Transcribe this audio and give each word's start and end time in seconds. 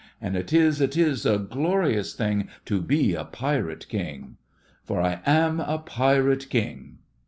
And 0.19 0.35
it 0.35 0.51
is, 0.51 0.81
it 0.81 0.97
is 0.97 1.27
a 1.27 1.37
glorious 1.37 2.15
thing 2.15 2.49
To 2.65 2.81
be 2.81 3.13
a 3.13 3.23
Pirate 3.23 3.87
King! 3.87 4.37
For 4.83 4.99
I 4.99 5.21
am 5.27 5.59
a 5.59 5.77
Pirate 5.77 6.49
King! 6.49 6.97